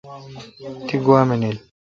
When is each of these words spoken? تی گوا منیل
تی 0.87 0.95
گوا 1.05 1.19
منیل 1.29 1.57